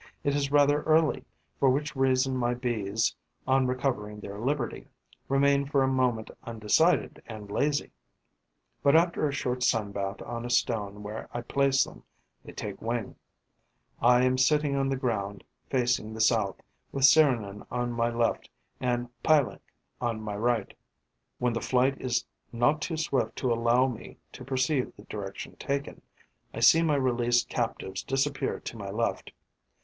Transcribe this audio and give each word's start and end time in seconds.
It 0.23 0.35
is 0.35 0.51
rather 0.51 0.81
early, 0.81 1.25
for 1.59 1.69
which 1.69 1.95
reason 1.95 2.35
my 2.35 2.55
Bees, 2.55 3.15
on 3.45 3.67
recovering 3.67 4.19
their 4.19 4.39
liberty, 4.39 4.87
remain 5.29 5.67
for 5.67 5.83
a 5.83 5.87
moment 5.87 6.31
undecided 6.43 7.21
and 7.27 7.51
lazy; 7.51 7.91
but, 8.81 8.95
after 8.95 9.29
a 9.29 9.31
short 9.31 9.61
sunbath 9.61 10.19
on 10.23 10.43
a 10.43 10.49
stone 10.49 11.03
where 11.03 11.29
I 11.35 11.41
place 11.41 11.83
them, 11.83 12.01
they 12.43 12.51
take 12.51 12.81
wing. 12.81 13.15
I 14.01 14.23
am 14.23 14.39
sitting 14.39 14.75
on 14.75 14.89
the 14.89 14.95
ground, 14.97 15.43
facing 15.69 16.15
the 16.15 16.19
south, 16.19 16.59
with 16.91 17.03
Serignan 17.03 17.67
on 17.69 17.91
my 17.91 18.09
left 18.09 18.49
and 18.79 19.07
Piolenc 19.21 19.61
on 20.01 20.19
my 20.19 20.35
right. 20.35 20.73
When 21.37 21.53
the 21.53 21.61
flight 21.61 22.01
is 22.01 22.25
not 22.51 22.81
too 22.81 22.97
swift 22.97 23.35
to 23.35 23.53
allow 23.53 23.85
me 23.85 24.17
to 24.31 24.43
perceive 24.43 24.95
the 24.95 25.03
direction 25.03 25.57
taken, 25.57 26.01
I 26.55 26.59
see 26.59 26.81
my 26.81 26.95
released 26.95 27.49
captives 27.49 28.01
disappear 28.01 28.59
to 28.61 28.77
my 28.77 28.89
left. 28.89 29.31